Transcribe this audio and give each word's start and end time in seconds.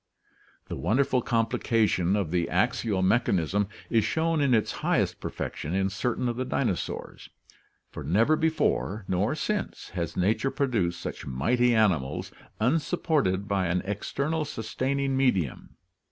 The 0.65 0.75
wonderful 0.75 1.21
complication 1.21 2.15
of 2.15 2.31
the 2.31 2.49
axial 2.49 3.03
mechanism 3.03 3.67
is 3.87 4.03
shown 4.03 4.41
in 4.41 4.51
its 4.55 4.71
highest 4.81 5.19
perfection 5.19 5.75
in 5.75 5.91
certain 5.91 6.27
of 6.27 6.37
the 6.37 6.43
dinosaurs, 6.43 7.29
for 7.91 8.03
never 8.03 8.35
before 8.35 9.05
nor 9.07 9.35
since 9.35 9.89
has 9.89 10.17
nature 10.17 10.49
produced 10.49 10.99
such 10.99 11.27
mighty 11.27 11.75
animals 11.75 12.31
unsupported 12.59 13.47
by 13.47 13.67
an 13.67 13.83
external 13.85 14.43
sustaining 14.43 15.15
medium. 15.15 15.75